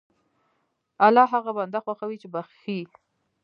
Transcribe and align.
الله 1.05 1.25
هغه 1.33 1.51
بنده 1.57 1.79
خوښوي 1.85 2.17
چې 2.21 2.27
بخښي. 2.33 2.79